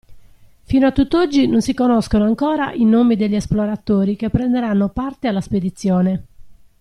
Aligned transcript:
Fino 0.63 0.87
a 0.87 0.91
tutt'oggi 0.91 1.45
non 1.45 1.61
si 1.61 1.75
conoscono 1.75 2.23
ancora 2.23 2.73
i 2.73 2.85
nomi 2.85 3.15
degli 3.15 3.35
esploratori 3.35 4.15
che 4.15 4.31
prenderanno 4.31 4.89
parte 4.89 5.27
alla 5.27 5.41
spedizione. 5.41 6.25